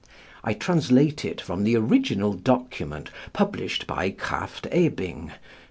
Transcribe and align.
I 0.43 0.55
translate 0.55 1.23
it 1.23 1.39
from 1.39 1.63
the 1.63 1.75
original 1.77 2.33
document 2.33 3.11
published 3.33 3.85
by 3.85 4.09
Krafft 4.09 4.65
Ebing 4.71 5.27
(pp. 5.35 5.37